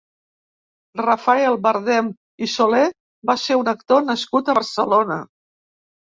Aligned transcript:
Rafael 1.01 1.57
Bardem 1.65 2.09
i 2.47 2.47
Solé 2.55 2.81
va 3.33 3.37
ser 3.43 3.59
un 3.61 3.71
actor 3.75 4.09
nascut 4.09 4.53
a 4.53 4.59
Barcelona. 4.63 5.21